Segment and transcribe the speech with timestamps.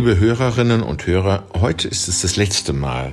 [0.00, 3.12] Liebe Hörerinnen und Hörer, heute ist es das letzte Mal,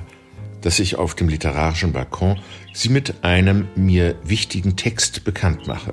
[0.62, 2.40] dass ich auf dem literarischen Balkon
[2.72, 5.92] Sie mit einem mir wichtigen Text bekannt mache.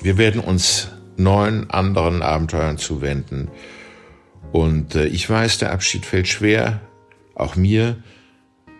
[0.00, 3.48] Wir werden uns neun anderen Abenteuern zuwenden.
[4.50, 6.80] Und äh, ich weiß, der Abschied fällt schwer,
[7.36, 8.02] auch mir,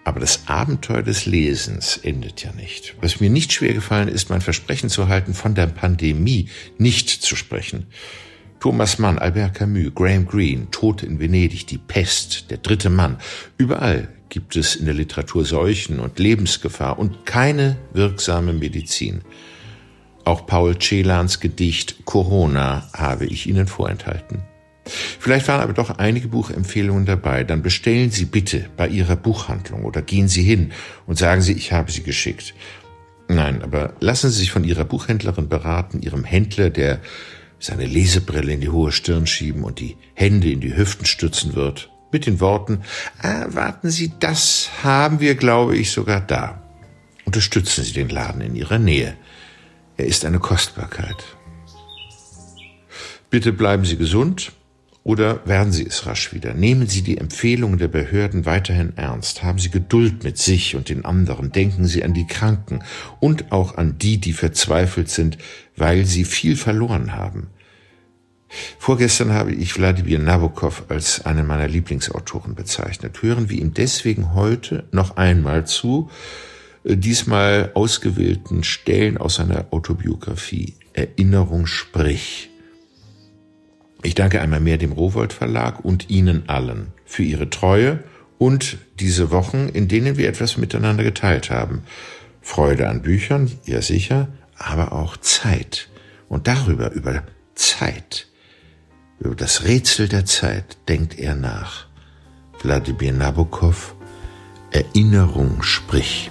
[0.02, 2.96] aber das Abenteuer des Lesens endet ja nicht.
[3.00, 7.36] Was mir nicht schwer gefallen ist, mein Versprechen zu halten, von der Pandemie nicht zu
[7.36, 7.86] sprechen.
[8.62, 13.18] Thomas Mann, Albert Camus, Graham Greene, Tod in Venedig, die Pest, der dritte Mann.
[13.58, 19.22] Überall gibt es in der Literatur Seuchen und Lebensgefahr und keine wirksame Medizin.
[20.24, 24.44] Auch Paul Celans Gedicht Corona habe ich Ihnen vorenthalten.
[24.84, 27.42] Vielleicht waren aber doch einige Buchempfehlungen dabei.
[27.42, 30.70] Dann bestellen Sie bitte bei Ihrer Buchhandlung oder gehen Sie hin
[31.08, 32.54] und sagen Sie, ich habe sie geschickt.
[33.26, 37.00] Nein, aber lassen Sie sich von Ihrer Buchhändlerin beraten, Ihrem Händler, der
[37.62, 41.90] seine Lesebrille in die hohe Stirn schieben und die Hände in die Hüften stützen wird,
[42.10, 42.82] mit den Worten,
[43.22, 46.60] ah, warten Sie, das haben wir, glaube ich, sogar da.
[47.24, 49.16] Unterstützen Sie den Laden in Ihrer Nähe.
[49.96, 51.24] Er ist eine Kostbarkeit.
[53.30, 54.52] Bitte bleiben Sie gesund
[55.04, 56.54] oder werden Sie es rasch wieder.
[56.54, 59.42] Nehmen Sie die Empfehlungen der Behörden weiterhin ernst.
[59.42, 61.50] Haben Sie Geduld mit sich und den anderen.
[61.50, 62.84] Denken Sie an die Kranken
[63.18, 65.38] und auch an die, die verzweifelt sind,
[65.76, 67.48] weil sie viel verloren haben.
[68.78, 73.22] Vorgestern habe ich Wladimir Nabokov als einen meiner Lieblingsautoren bezeichnet.
[73.22, 76.10] Hören wir ihm deswegen heute noch einmal zu,
[76.84, 82.51] äh, diesmal ausgewählten Stellen aus seiner Autobiografie Erinnerung sprich.
[84.02, 88.02] Ich danke einmal mehr dem Rowold Verlag und Ihnen allen für Ihre Treue
[88.38, 91.82] und diese Wochen, in denen wir etwas miteinander geteilt haben.
[92.40, 94.28] Freude an Büchern, ja sicher,
[94.58, 95.88] aber auch Zeit.
[96.28, 97.22] Und darüber, über
[97.54, 98.26] Zeit,
[99.20, 101.86] über das Rätsel der Zeit denkt er nach.
[102.60, 103.94] Wladimir Nabokov,
[104.72, 106.30] Erinnerung sprich.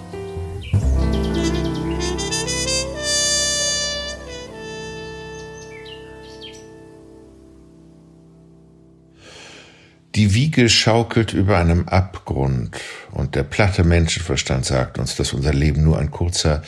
[10.16, 12.78] Die Wiege schaukelt über einem Abgrund
[13.12, 16.64] und der platte Menschenverstand sagt uns, dass unser Leben nur ein kurzer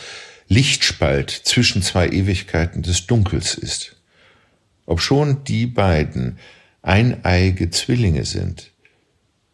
[0.47, 3.97] Lichtspalt zwischen zwei Ewigkeiten des Dunkels ist.
[4.85, 6.37] Obschon die beiden
[6.81, 8.71] eineige Zwillinge sind,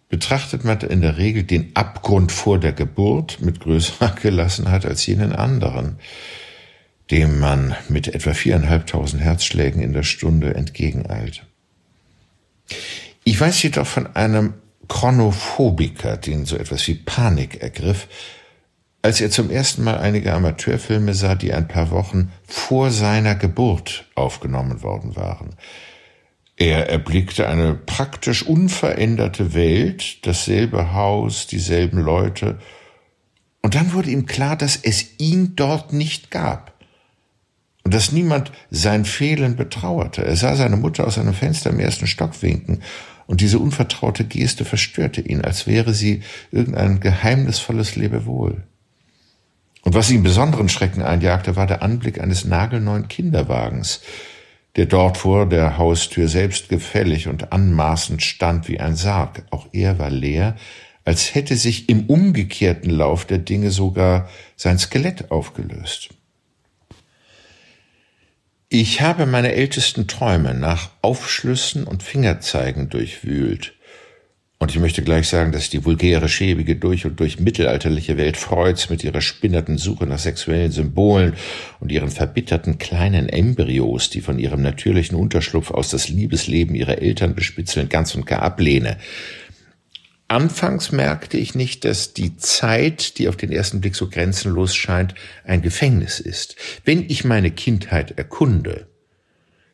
[0.08, 5.34] betrachtet man in der Regel den Abgrund vor der Geburt mit größerer Gelassenheit als jenen
[5.34, 5.98] anderen,
[7.10, 11.46] dem man mit etwa viereinhalbtausend Herzschlägen in der Stunde entgegeneilt.
[13.30, 14.56] Ich weiß jedoch von einem
[14.88, 18.08] Chronophobiker, den so etwas wie Panik ergriff,
[19.04, 24.08] als er zum ersten Mal einige Amateurfilme sah, die ein paar Wochen vor seiner Geburt
[24.16, 25.52] aufgenommen worden waren.
[26.58, 32.58] Er erblickte eine praktisch unveränderte Welt, dasselbe Haus, dieselben Leute,
[33.62, 36.74] und dann wurde ihm klar, dass es ihn dort nicht gab
[37.84, 40.26] und dass niemand sein Fehlen betrauerte.
[40.26, 42.82] Er sah seine Mutter aus einem Fenster im ersten Stock winken
[43.30, 48.64] und diese unvertraute Geste verstörte ihn, als wäre sie irgendein geheimnisvolles Lebewohl.
[49.84, 54.02] Und was ihm besonderen Schrecken einjagte, war der Anblick eines nagelneuen Kinderwagens,
[54.78, 59.44] der dort vor der Haustür selbstgefällig und anmaßend stand wie ein Sarg.
[59.52, 60.56] Auch er war leer,
[61.06, 66.10] als hätte sich im umgekehrten Lauf der Dinge sogar sein Skelett aufgelöst.
[68.72, 73.74] Ich habe meine ältesten Träume nach Aufschlüssen und Fingerzeigen durchwühlt.
[74.60, 78.92] Und ich möchte gleich sagen, dass die vulgäre, schäbige, durch und durch mittelalterliche Welt Freuds
[78.92, 81.34] mit ihrer spinnerten Suche nach sexuellen Symbolen
[81.80, 87.34] und ihren verbitterten kleinen Embryos, die von ihrem natürlichen Unterschlupf aus das Liebesleben ihrer Eltern
[87.34, 88.98] bespitzeln, ganz und gar ablehne.
[90.30, 95.16] Anfangs merkte ich nicht, dass die Zeit, die auf den ersten Blick so grenzenlos scheint,
[95.44, 96.56] ein Gefängnis ist.
[96.86, 98.88] Wenn ich meine Kindheit erkunde,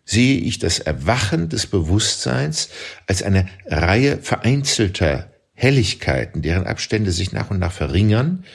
[0.05, 2.69] sehe ich das Erwachen des Bewusstseins
[3.05, 8.45] als eine Reihe vereinzelter Helligkeiten, deren Abstände sich nach und nach verringern,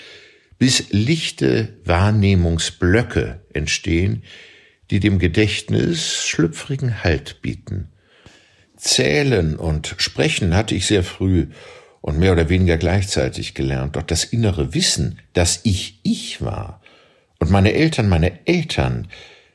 [0.58, 4.22] bis lichte Wahrnehmungsblöcke entstehen,
[4.90, 7.90] die dem Gedächtnis schlüpfrigen Halt bieten.
[8.76, 11.48] Zählen und Sprechen hatte ich sehr früh
[12.00, 13.96] und mehr oder weniger gleichzeitig gelernt.
[13.96, 16.80] Doch das innere Wissen, dass ich ich war
[17.40, 19.08] und meine Eltern meine Eltern,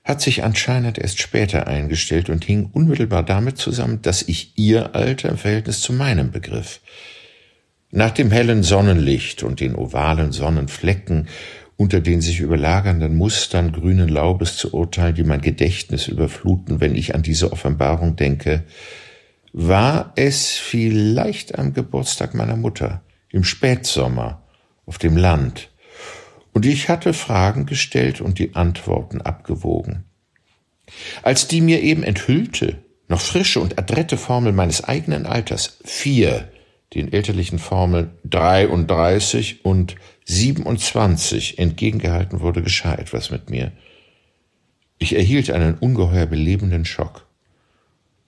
[0.03, 5.29] hat sich anscheinend erst später eingestellt und hing unmittelbar damit zusammen, dass ich ihr Alter
[5.29, 6.81] im Verhältnis zu meinem begriff.
[7.89, 11.27] Nach dem hellen Sonnenlicht und den ovalen Sonnenflecken,
[11.77, 17.15] unter den sich überlagernden Mustern grünen Laubes zu urteilen, die mein Gedächtnis überfluten, wenn ich
[17.15, 18.63] an diese Offenbarung denke,
[19.57, 24.43] war es vielleicht am Geburtstag meiner Mutter, im Spätsommer,
[24.85, 25.69] auf dem Land,
[26.51, 30.03] und ich hatte Fragen gestellt und die Antworten abgewogen.
[31.23, 36.51] Als die mir eben enthüllte, noch frische und adrette Formel meines eigenen Alters, vier,
[36.93, 43.71] den elterlichen Formeln 33 und 27 entgegengehalten wurde, geschah etwas mit mir.
[44.97, 47.24] Ich erhielt einen ungeheuer belebenden Schock,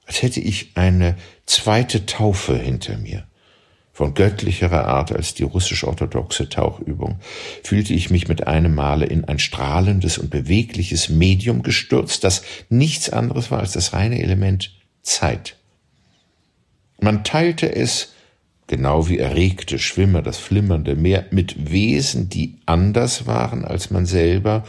[0.08, 1.16] als hätte ich eine
[1.46, 3.28] zweite Taufe hinter mir
[3.98, 7.20] von göttlicherer Art als die russisch-orthodoxe Tauchübung,
[7.64, 13.10] fühlte ich mich mit einem Male in ein strahlendes und bewegliches Medium gestürzt, das nichts
[13.10, 15.58] anderes war als das reine Element Zeit.
[17.02, 18.14] Man teilte es,
[18.68, 24.64] genau wie erregte Schwimmer das flimmernde Meer, mit Wesen, die anders waren als man selber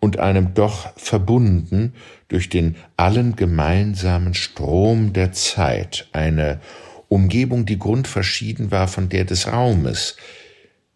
[0.00, 1.94] und einem doch verbunden
[2.28, 6.60] durch den allen gemeinsamen Strom der Zeit, eine
[7.08, 10.16] Umgebung, die grundverschieden war von der des Raumes,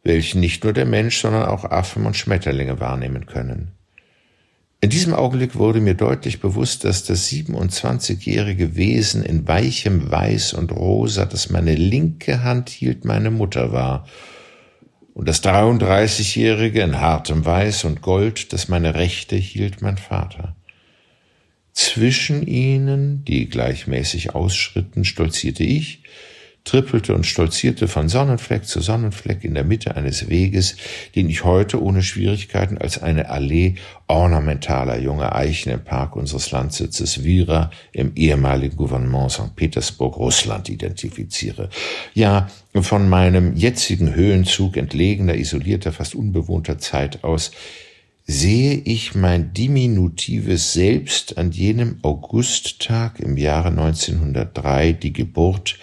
[0.05, 3.73] welchen nicht nur der Mensch, sondern auch Affen und Schmetterlinge wahrnehmen können.
[4.81, 10.73] In diesem Augenblick wurde mir deutlich bewusst, dass das 27-jährige Wesen in weichem Weiß und
[10.73, 14.07] Rosa, das meine linke Hand hielt, meine Mutter war,
[15.15, 20.57] und das 33-jährige in hartem Weiß und Gold, das meine rechte hielt, mein Vater.
[21.73, 26.03] Zwischen ihnen, die gleichmäßig ausschritten, stolzierte ich,
[26.65, 30.77] trippelte und stolzierte von Sonnenfleck zu Sonnenfleck in der Mitte eines Weges,
[31.15, 33.75] den ich heute ohne Schwierigkeiten als eine Allee
[34.07, 39.57] ornamentaler junger Eichen im Park unseres Landsitzes Vira im ehemaligen Gouvernement St.
[39.57, 41.69] Petersburg, Russland identifiziere.
[42.15, 47.51] Ja, von meinem jetzigen Höhenzug entlegener, isolierter, fast unbewohnter Zeit aus
[48.25, 55.79] sehe ich mein diminutives Selbst an jenem Augusttag im Jahre 1903 die Geburt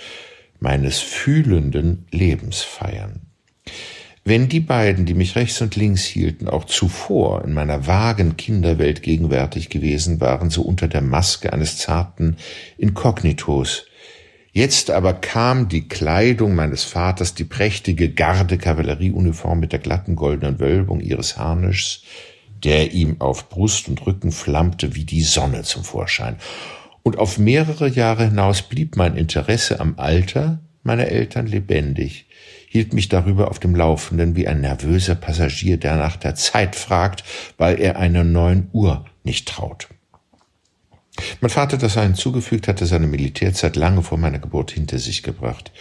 [0.59, 3.21] meines fühlenden Lebens feiern.
[4.25, 9.01] Wenn die beiden, die mich rechts und links hielten, auch zuvor in meiner vagen Kinderwelt
[9.01, 12.37] gegenwärtig gewesen waren, so unter der Maske eines zarten
[12.77, 13.85] Inkognitos,
[14.51, 21.01] Jetzt aber kam die Kleidung meines Vaters, die prächtige Garde-Kavallerieuniform mit der glatten goldenen Wölbung
[21.01, 22.03] ihres Harnischs,
[22.63, 26.37] der ihm auf Brust und Rücken flammte wie die Sonne zum Vorschein.
[27.03, 32.25] Und auf mehrere Jahre hinaus blieb mein Interesse am Alter meiner Eltern lebendig,
[32.67, 37.23] hielt mich darüber auf dem Laufenden wie ein nervöser Passagier, der nach der Zeit fragt,
[37.57, 39.87] weil er einer neuen Uhr nicht traut.
[41.41, 45.71] Mein Vater, das er hinzugefügt hatte, seine Militärzeit lange vor meiner Geburt hinter sich gebracht.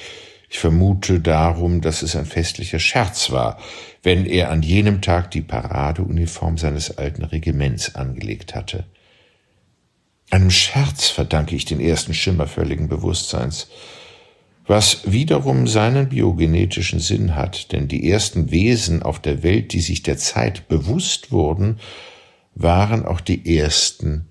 [0.51, 3.59] Ich vermute darum, dass es ein festlicher Scherz war,
[4.03, 8.87] wenn er an jenem Tag die Paradeuniform seines alten Regiments angelegt hatte.
[10.31, 13.69] Einem Scherz verdanke ich den ersten Schimmer völligen Bewusstseins,
[14.67, 20.03] was wiederum seinen biogenetischen Sinn hat, denn die ersten Wesen auf der Welt, die sich
[20.03, 21.81] der Zeit bewusst wurden,
[22.55, 24.27] waren auch die ersten,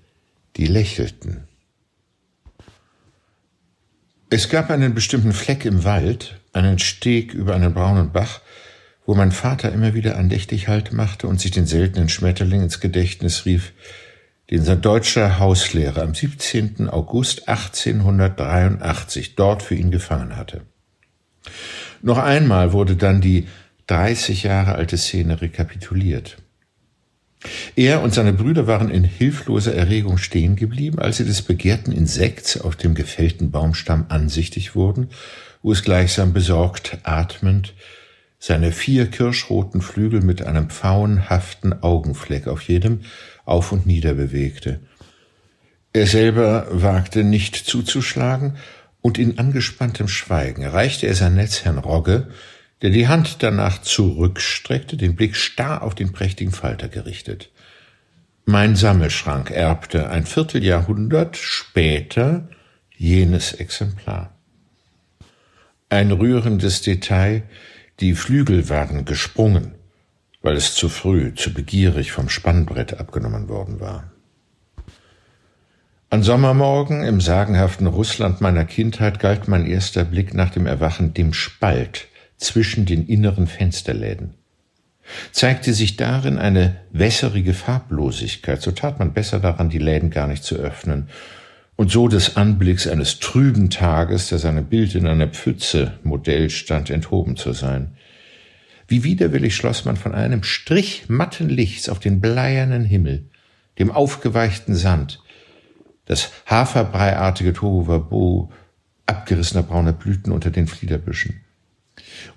[0.56, 1.48] die lächelten.
[4.30, 8.40] Es gab einen bestimmten Fleck im Wald, einen Steg über einen braunen Bach,
[9.06, 13.46] wo mein Vater immer wieder andächtig Halt machte und sich den seltenen Schmetterling ins Gedächtnis
[13.46, 13.72] rief,
[14.50, 16.88] den sein deutscher Hauslehrer am 17.
[16.88, 20.62] August 1883 dort für ihn gefangen hatte.
[22.00, 23.46] Noch einmal wurde dann die
[23.88, 26.38] 30 Jahre alte Szene rekapituliert.
[27.76, 32.60] Er und seine Brüder waren in hilfloser Erregung stehen geblieben, als sie des begehrten Insekts
[32.60, 35.10] auf dem gefällten Baumstamm ansichtig wurden,
[35.62, 37.74] wo es gleichsam besorgt atmend
[38.38, 43.00] seine vier kirschroten Flügel mit einem pfauenhaften Augenfleck auf jedem
[43.44, 44.80] auf und nieder bewegte.
[45.92, 48.56] Er selber wagte nicht zuzuschlagen,
[49.00, 52.28] und in angespanntem Schweigen reichte er sein Netz Herrn Rogge,
[52.82, 57.50] der die Hand danach zurückstreckte, den Blick starr auf den prächtigen Falter gerichtet.
[58.44, 62.48] Mein Sammelschrank erbte ein Vierteljahrhundert später
[62.96, 64.34] jenes Exemplar.
[65.90, 67.42] Ein rührendes Detail,
[68.00, 69.72] die Flügel waren gesprungen,
[70.40, 74.12] weil es zu früh, zu begierig vom Spannbrett abgenommen worden war.
[76.10, 81.34] An Sommermorgen im sagenhaften Russland meiner Kindheit galt mein erster Blick nach dem Erwachen dem
[81.34, 82.06] Spalt
[82.38, 84.34] zwischen den inneren Fensterläden.
[85.32, 90.44] Zeigte sich darin eine wässerige Farblosigkeit, so tat man besser daran, die Läden gar nicht
[90.44, 91.08] zu öffnen
[91.78, 96.90] und so des Anblicks eines trüben Tages, der seinem Bild in einer Pfütze Modell stand,
[96.90, 97.92] enthoben zu sein.
[98.88, 103.26] Wie widerwillig schloss man von einem Strich matten Lichts auf den bleiernen Himmel,
[103.78, 105.22] dem aufgeweichten Sand,
[106.06, 108.50] das haferbreiartige Tohuwabohu
[109.06, 111.42] abgerissener brauner Blüten unter den Fliederbüschen.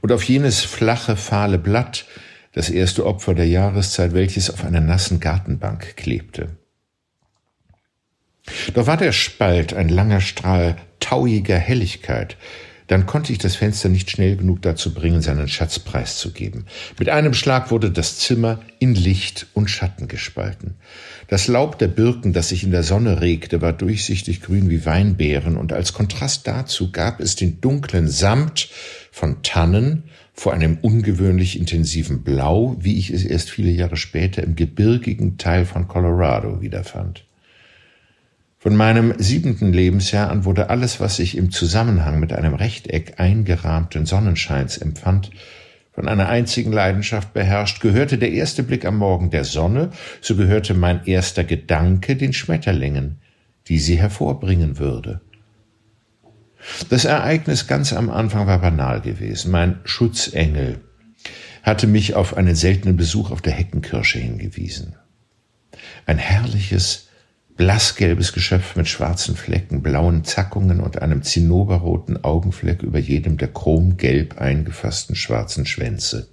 [0.01, 2.05] Und auf jenes flache, fahle Blatt,
[2.53, 6.60] das erste Opfer der Jahreszeit, welches auf einer nassen Gartenbank klebte.
[8.73, 12.37] Doch war der Spalt ein langer Strahl tauiger Helligkeit,
[12.91, 16.65] dann konnte ich das Fenster nicht schnell genug dazu bringen, seinen Schatz preiszugeben.
[16.99, 20.75] Mit einem Schlag wurde das Zimmer in Licht und Schatten gespalten.
[21.29, 25.55] Das Laub der Birken, das sich in der Sonne regte, war durchsichtig grün wie Weinbeeren,
[25.55, 28.67] und als Kontrast dazu gab es den dunklen Samt
[29.09, 34.57] von Tannen vor einem ungewöhnlich intensiven Blau, wie ich es erst viele Jahre später im
[34.57, 37.23] gebirgigen Teil von Colorado wiederfand.
[38.61, 44.05] Von meinem siebenten Lebensjahr an wurde alles, was ich im Zusammenhang mit einem Rechteck eingerahmten
[44.05, 45.31] Sonnenscheins empfand,
[45.93, 49.89] von einer einzigen Leidenschaft beherrscht, gehörte der erste Blick am Morgen der Sonne,
[50.21, 53.17] so gehörte mein erster Gedanke den Schmetterlingen,
[53.67, 55.21] die sie hervorbringen würde.
[56.89, 59.49] Das Ereignis ganz am Anfang war banal gewesen.
[59.49, 60.81] Mein Schutzengel
[61.63, 64.97] hatte mich auf einen seltenen Besuch auf der Heckenkirsche hingewiesen.
[66.05, 67.07] Ein herrliches,
[67.61, 74.41] blassgelbes Geschöpf mit schwarzen Flecken, blauen Zackungen und einem zinnoberroten Augenfleck über jedem der chromgelb
[74.41, 76.29] eingefassten schwarzen Schwänze.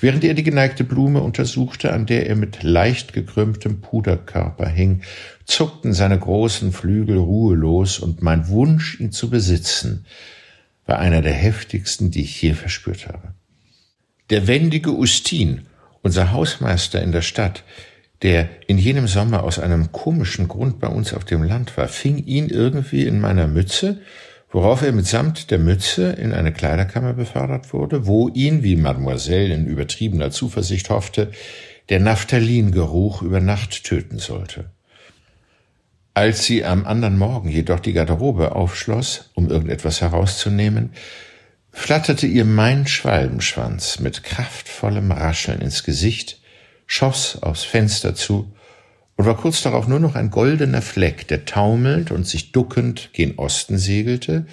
[0.00, 5.02] Während er die geneigte Blume untersuchte, an der er mit leicht gekrümmtem Puderkörper hing,
[5.44, 10.04] zuckten seine großen Flügel ruhelos, und mein Wunsch, ihn zu besitzen,
[10.84, 13.34] war einer der heftigsten, die ich je verspürt habe.
[14.30, 15.66] Der wendige Ustin,
[16.02, 17.62] unser Hausmeister in der Stadt,
[18.22, 22.18] der in jenem Sommer aus einem komischen Grund bei uns auf dem Land war, fing
[22.18, 24.00] ihn irgendwie in meiner Mütze,
[24.50, 29.66] worauf er mitsamt der Mütze in eine Kleiderkammer befördert wurde, wo ihn, wie Mademoiselle in
[29.66, 31.30] übertriebener Zuversicht hoffte,
[31.88, 34.70] der Naphthalingeruch über Nacht töten sollte.
[36.12, 40.90] Als sie am anderen Morgen jedoch die Garderobe aufschloss, um irgendetwas herauszunehmen,
[41.72, 46.39] flatterte ihr mein Schwalbenschwanz mit kraftvollem Rascheln ins Gesicht,
[46.90, 48.52] schoss aufs Fenster zu
[49.14, 53.38] und war kurz darauf nur noch ein goldener Fleck, der taumelnd und sich duckend gen
[53.38, 54.46] Osten segelte,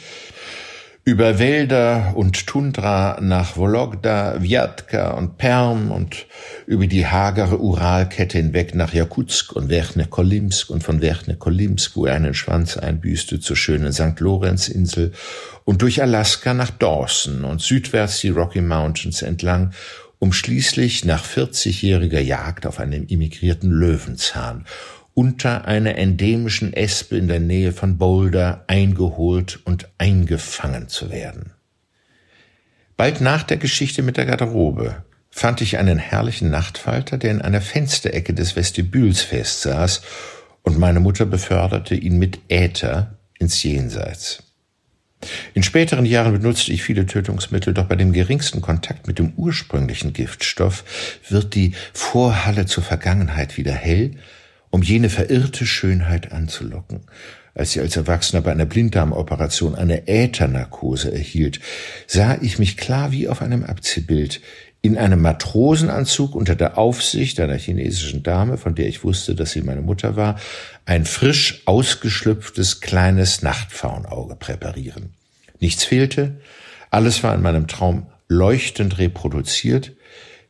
[1.03, 6.27] über Wälder und Tundra nach Vologda, Vyatka und Perm und
[6.67, 12.35] über die hagere Uralkette hinweg nach Jakutsk und Verchne-Kolimsk und von Verchne-Kolimsk, wo er einen
[12.35, 14.19] Schwanz einbüßte, zur schönen St.
[14.19, 15.11] Lorenz-Insel
[15.63, 19.71] und durch Alaska nach Dawson und südwärts die Rocky Mountains entlang
[20.19, 24.65] um schließlich nach 40-jähriger Jagd auf einem immigrierten Löwenzahn
[25.13, 31.53] unter einer endemischen Espe in der Nähe von Boulder eingeholt und eingefangen zu werden.
[32.97, 37.61] Bald nach der Geschichte mit der Garderobe fand ich einen herrlichen Nachtfalter, der in einer
[37.61, 40.01] Fensterecke des Vestibüls festsaß,
[40.63, 44.46] und meine Mutter beförderte ihn mit Äther ins Jenseits.
[45.53, 50.13] In späteren Jahren benutzte ich viele Tötungsmittel, doch bei dem geringsten Kontakt mit dem ursprünglichen
[50.13, 50.83] Giftstoff
[51.27, 54.11] wird die Vorhalle zur Vergangenheit wieder hell,
[54.69, 57.01] um jene verirrte Schönheit anzulocken.
[57.55, 61.59] Als sie als Erwachsener bei einer Blinddarmoperation eine Äthernarkose erhielt,
[62.05, 64.41] sah ich mich klar wie auf einem Abziehbild
[64.81, 69.61] in einem Matrosenanzug unter der Aufsicht einer chinesischen Dame, von der ich wusste, dass sie
[69.61, 70.39] meine Mutter war,
[70.85, 75.13] ein frisch ausgeschlüpftes kleines Nachtfaunauge präparieren.
[75.59, 76.39] Nichts fehlte,
[76.91, 79.93] alles war in meinem Traum leuchtend reproduziert,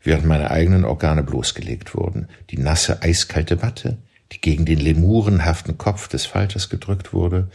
[0.03, 2.27] während meine eigenen Organe bloßgelegt wurden.
[2.49, 3.97] Die nasse, eiskalte Watte,
[4.31, 7.49] die gegen den lemurenhaften Kopf des Falters gedrückt wurde,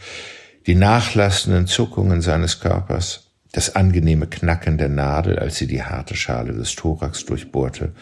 [0.65, 6.53] die nachlassenden Zuckungen seines Körpers, das angenehme Knacken der Nadel, als sie die harte Schale
[6.53, 7.93] des Thorax durchbohrte,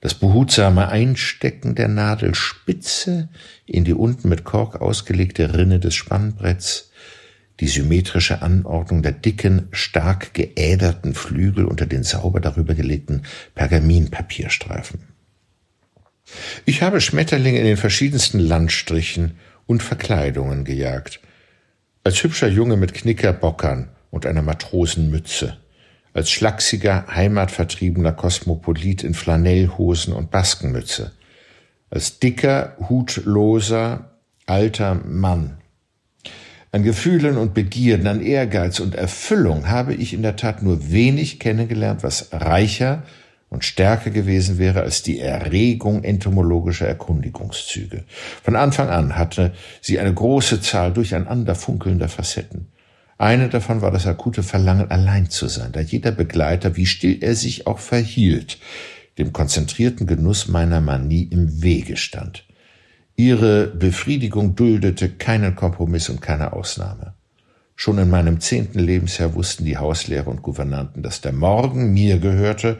[0.00, 3.28] das behutsame Einstecken der Nadelspitze
[3.66, 6.90] in die unten mit Kork ausgelegte Rinne des Spannbretts,
[7.60, 13.22] die symmetrische Anordnung der dicken, stark geäderten Flügel unter den sauber darüber gelegten
[13.54, 15.04] Pergaminpapierstreifen.
[16.66, 21.20] Ich habe Schmetterlinge in den verschiedensten Landstrichen und Verkleidungen gejagt.
[22.04, 25.56] Als hübscher Junge mit Knickerbockern und einer Matrosenmütze,
[26.14, 31.10] als schlachsiger, heimatvertriebener Kosmopolit in Flanellhosen und Baskenmütze,
[31.90, 34.12] als dicker, hutloser,
[34.46, 35.56] alter Mann
[36.72, 41.38] an Gefühlen und Begierden, an Ehrgeiz und Erfüllung habe ich in der Tat nur wenig
[41.38, 43.02] kennengelernt, was reicher
[43.50, 48.04] und stärker gewesen wäre als die Erregung entomologischer Erkundigungszüge.
[48.42, 49.52] Von Anfang an hatte
[49.82, 52.68] sie eine große Zahl durcheinander funkelnder Facetten.
[53.22, 57.36] Eine davon war das akute Verlangen, allein zu sein, da jeder Begleiter, wie still er
[57.36, 58.58] sich auch verhielt,
[59.16, 62.44] dem konzentrierten Genuss meiner Manie im Wege stand.
[63.14, 67.14] Ihre Befriedigung duldete keinen Kompromiss und keine Ausnahme.
[67.76, 72.78] Schon in meinem zehnten Lebensjahr wussten die Hauslehrer und Gouvernanten, dass der Morgen mir gehörte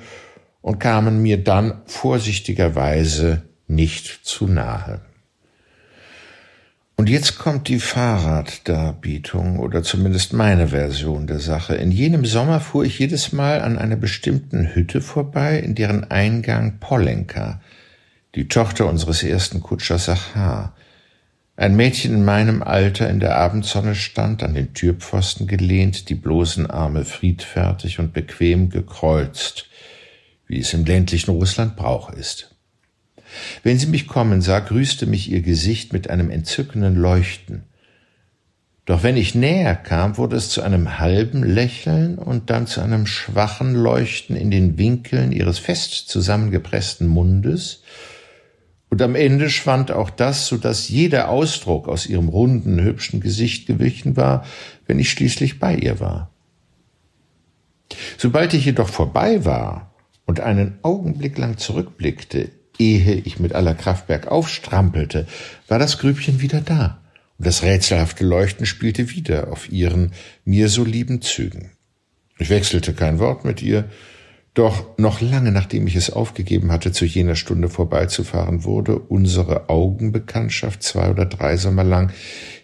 [0.60, 5.02] und kamen mir dann vorsichtigerweise nicht zu nahe.
[7.02, 11.74] Und jetzt kommt die Fahrraddarbietung oder zumindest meine Version der Sache.
[11.74, 16.78] In jenem Sommer fuhr ich jedes Mal an einer bestimmten Hütte vorbei, in deren Eingang
[16.78, 17.60] Polenka,
[18.36, 20.76] die Tochter unseres ersten Kutschers Sachar,
[21.56, 26.70] ein Mädchen in meinem Alter in der Abendsonne stand, an den Türpfosten gelehnt, die bloßen
[26.70, 29.66] Arme friedfertig und bequem gekreuzt,
[30.46, 32.51] wie es im ländlichen Russland Brauch ist.
[33.62, 37.64] Wenn sie mich kommen sah, grüßte mich ihr Gesicht mit einem entzückenden Leuchten.
[38.84, 43.06] Doch wenn ich näher kam, wurde es zu einem halben Lächeln und dann zu einem
[43.06, 47.82] schwachen Leuchten in den Winkeln ihres fest zusammengepressten Mundes,
[48.92, 53.66] und am Ende schwand auch das, so dass jeder Ausdruck aus ihrem runden, hübschen Gesicht
[53.66, 54.44] gewichen war,
[54.86, 56.28] wenn ich schließlich bei ihr war.
[58.18, 59.94] Sobald ich jedoch vorbei war
[60.26, 65.26] und einen Augenblick lang zurückblickte, ehe ich mit aller Kraft bergauf strampelte,
[65.68, 67.00] war das Grübchen wieder da,
[67.38, 70.12] und das rätselhafte Leuchten spielte wieder auf ihren
[70.44, 71.72] mir so lieben Zügen.
[72.38, 73.88] Ich wechselte kein Wort mit ihr,
[74.54, 80.82] doch noch lange nachdem ich es aufgegeben hatte, zu jener Stunde vorbeizufahren, wurde unsere Augenbekanntschaft
[80.82, 82.12] zwei oder drei Sommer lang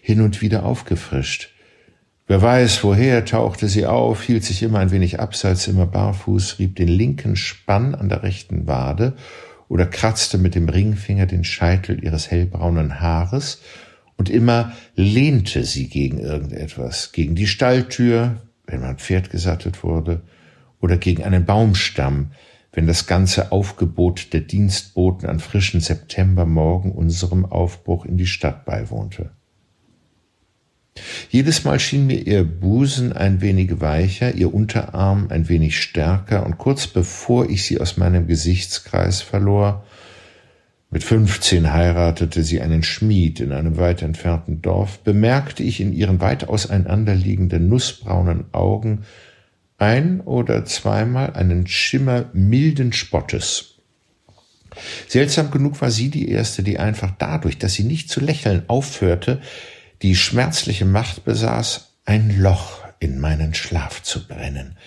[0.01, 1.51] hin und wieder aufgefrischt.
[2.27, 6.75] Wer weiß, woher tauchte sie auf, hielt sich immer ein wenig abseits, immer barfuß, rieb
[6.75, 9.15] den linken Spann an der rechten Wade
[9.69, 13.61] oder kratzte mit dem Ringfinger den Scheitel ihres hellbraunen Haares,
[14.17, 20.23] und immer lehnte sie gegen irgendetwas, gegen die Stalltür, wenn mein Pferd gesattet wurde,
[20.81, 22.31] oder gegen einen Baumstamm,
[22.73, 29.31] wenn das ganze Aufgebot der Dienstboten an frischen Septembermorgen unserem Aufbruch in die Stadt beiwohnte.
[31.29, 36.57] Jedes Mal schien mir ihr Busen ein wenig weicher, ihr Unterarm ein wenig stärker, und
[36.57, 39.85] kurz bevor ich sie aus meinem Gesichtskreis verlor,
[40.91, 46.19] mit fünfzehn heiratete sie einen Schmied in einem weit entfernten Dorf, bemerkte ich in ihren
[46.19, 49.05] weit auseinanderliegenden nussbraunen Augen
[49.77, 53.75] ein oder zweimal einen Schimmer milden Spottes.
[55.07, 59.41] Seltsam genug war sie die erste, die einfach dadurch, dass sie nicht zu lächeln aufhörte,
[60.01, 64.77] die schmerzliche Macht besaß, ein Loch in meinen Schlaf zu brennen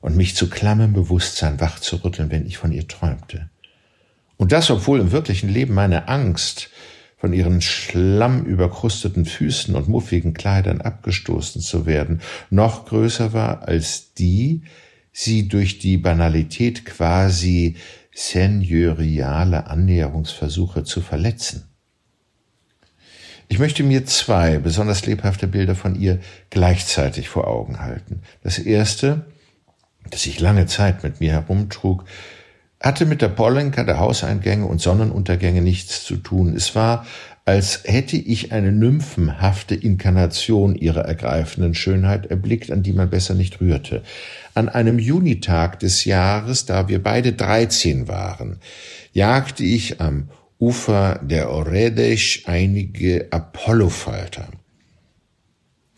[0.00, 3.50] und mich zu klammem Bewusstsein wach zu rütteln, wenn ich von ihr träumte.
[4.36, 6.70] Und das, obwohl im wirklichen Leben meine Angst,
[7.18, 14.62] von ihren schlammüberkrusteten Füßen und muffigen Kleidern abgestoßen zu werden, noch größer war als die,
[15.12, 17.76] sie durch die Banalität quasi
[18.14, 21.69] seigneuriale Annäherungsversuche zu verletzen.
[23.50, 28.22] Ich möchte mir zwei besonders lebhafte Bilder von ihr gleichzeitig vor Augen halten.
[28.44, 29.26] Das erste,
[30.08, 32.04] das ich lange Zeit mit mir herumtrug,
[32.80, 36.54] hatte mit der Pollenka der Hauseingänge und Sonnenuntergänge nichts zu tun.
[36.54, 37.04] Es war,
[37.44, 43.60] als hätte ich eine nymphenhafte Inkarnation ihrer ergreifenden Schönheit erblickt, an die man besser nicht
[43.60, 44.04] rührte.
[44.54, 48.60] An einem Junitag des Jahres, da wir beide dreizehn waren,
[49.12, 50.28] jagte ich am
[50.60, 54.48] Ufer der Oredesch einige Apollofalter.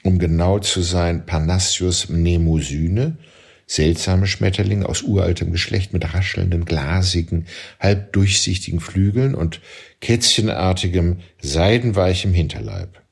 [0.05, 3.19] Um genau zu sein, Parnassius mnemosyne,
[3.67, 7.47] seltsame Schmetterlinge aus uraltem Geschlecht mit raschelnden, glasigen,
[7.81, 9.61] halb durchsichtigen Flügeln und
[10.01, 13.03] kätzchenartigem, seidenweichem Hinterleib.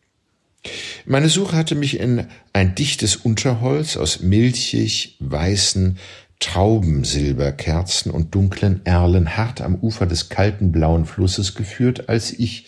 [1.04, 5.98] Meine Suche hatte mich in ein dichtes Unterholz aus milchig weißen,
[6.40, 12.66] Traubensilberkerzen und dunklen Erlen hart am Ufer des kalten blauen Flusses geführt, als ich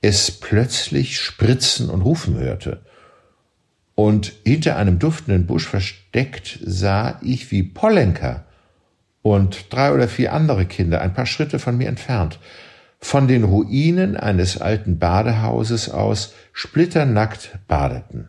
[0.00, 2.80] es plötzlich spritzen und rufen hörte.
[3.94, 8.44] Und hinter einem duftenden Busch versteckt sah ich, wie Pollenka
[9.22, 12.38] und drei oder vier andere Kinder ein paar Schritte von mir entfernt
[13.00, 18.28] von den Ruinen eines alten Badehauses aus splitternackt badeten.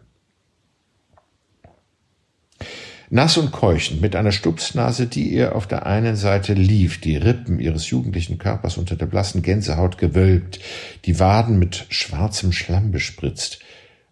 [3.13, 7.60] Nass und keuchend, mit einer Stupsnase, die ihr auf der einen Seite lief, die Rippen
[7.60, 10.62] ihres jugendlichen Körpers unter der blassen Gänsehaut gewölbt,
[11.04, 13.60] die Waden mit schwarzem Schlamm bespritzt,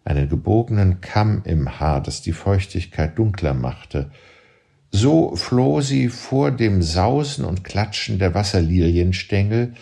[0.04, 4.10] einen gebogenen Kamm im Haar, das die Feuchtigkeit dunkler machte.
[4.90, 9.72] So floh sie vor dem Sausen und Klatschen der Wasserlilienstängel,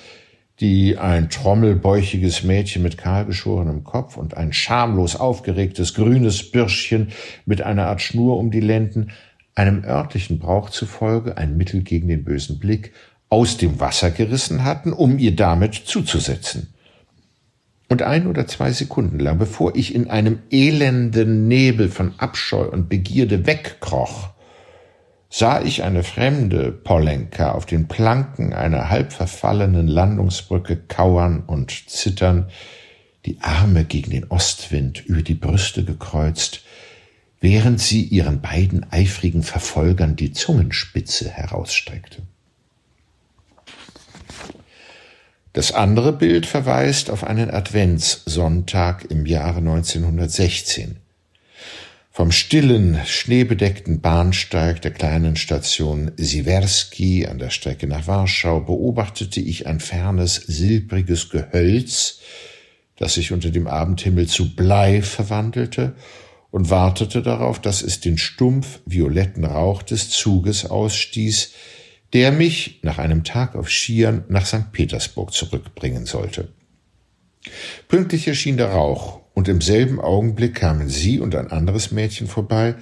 [0.60, 7.08] die ein trommelbäuchiges Mädchen mit kahlgeschorenem Kopf und ein schamlos aufgeregtes grünes Bürschchen
[7.46, 9.12] mit einer Art Schnur um die Lenden,
[9.54, 12.92] einem örtlichen Brauch zufolge ein Mittel gegen den bösen Blick,
[13.28, 16.72] aus dem Wasser gerissen hatten, um ihr damit zuzusetzen.
[17.88, 22.88] Und ein oder zwei Sekunden lang, bevor ich in einem elenden Nebel von Abscheu und
[22.88, 24.30] Begierde wegkroch,
[25.30, 32.50] sah ich eine fremde Polenka auf den Planken einer halb verfallenen Landungsbrücke kauern und zittern,
[33.26, 36.62] die Arme gegen den Ostwind über die Brüste gekreuzt,
[37.40, 42.22] während sie ihren beiden eifrigen Verfolgern die Zungenspitze herausstreckte.
[45.52, 50.98] Das andere Bild verweist auf einen Adventssonntag im Jahre 1916.
[52.18, 59.68] Vom stillen, schneebedeckten Bahnsteig der kleinen Station Siwerski an der Strecke nach Warschau beobachtete ich
[59.68, 62.18] ein fernes, silbriges Gehölz,
[62.96, 65.94] das sich unter dem Abendhimmel zu Blei verwandelte
[66.50, 71.52] und wartete darauf, dass es den stumpf violetten Rauch des Zuges ausstieß,
[72.14, 74.72] der mich nach einem Tag auf Skiern nach St.
[74.72, 76.48] Petersburg zurückbringen sollte.
[77.86, 82.74] Pünktlich erschien der Rauch, und im selben Augenblick kamen sie und ein anderes Mädchen vorbei,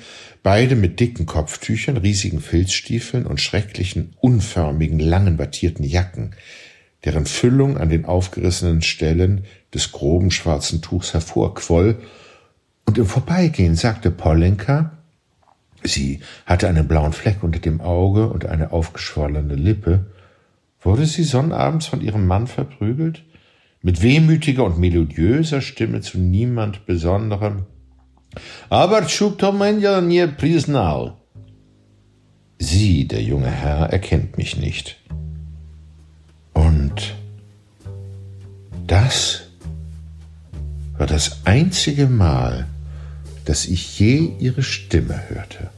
[0.42, 6.34] beide mit dicken Kopftüchern, riesigen Filzstiefeln und schrecklichen, unförmigen, langen wattierten Jacken,
[7.04, 11.98] deren Füllung an den aufgerissenen Stellen des groben schwarzen Tuchs hervorquoll,
[12.86, 14.96] und im Vorbeigehen sagte Polenka,
[15.84, 20.06] sie hatte einen blauen Fleck unter dem Auge und eine aufgeschwollene Lippe,
[20.80, 23.24] wurde sie sonnabends von ihrem Mann verprügelt?
[23.86, 27.66] Mit wehmütiger und melodiöser Stimme zu niemand Besonderem.
[28.68, 31.14] Aber Chuktomenja nie priznal.
[32.58, 34.96] Sie, der junge Herr, erkennt mich nicht.
[36.52, 37.14] Und
[38.88, 39.42] das
[40.98, 42.66] war das einzige Mal,
[43.44, 45.70] dass ich je ihre Stimme hörte.